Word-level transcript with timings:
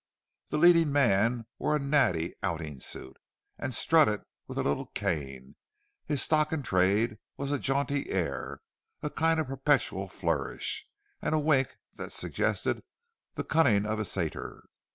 The 0.49 0.57
leading 0.57 0.91
man 0.91 1.45
wore 1.59 1.75
a 1.75 1.79
"natty" 1.79 2.33
outing 2.41 2.79
suit, 2.79 3.17
and 3.59 3.71
strutted 3.71 4.23
with 4.47 4.57
a 4.57 4.63
little 4.63 4.87
cane; 4.87 5.57
his 6.07 6.23
stock 6.23 6.51
in 6.51 6.63
trade 6.63 7.19
was 7.37 7.51
a 7.51 7.59
jaunty 7.59 8.09
air, 8.09 8.61
a 9.03 9.11
kind 9.11 9.39
of 9.39 9.45
perpetual 9.45 10.07
flourish, 10.07 10.87
and 11.21 11.35
a 11.35 11.39
wink 11.39 11.77
that 11.97 12.11
suggested 12.11 12.81
the 13.35 13.43
cunning 13.43 13.85
of 13.85 13.99
a 13.99 14.05
satyr. 14.05 14.63